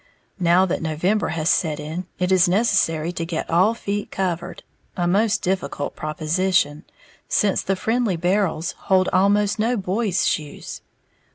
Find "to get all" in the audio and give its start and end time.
3.11-3.75